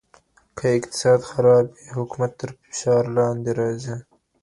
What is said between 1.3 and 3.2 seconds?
خراب وي حکومت تر فشار